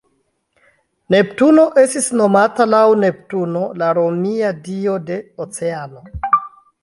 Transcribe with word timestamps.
Neptuno 1.15 1.65
estis 1.81 2.07
nomata 2.21 2.67
laŭ 2.71 2.81
Neptuno, 3.03 3.61
la 3.81 3.91
romia 3.99 4.53
dio 4.69 4.95
de 5.11 5.19
oceano. 5.45 6.05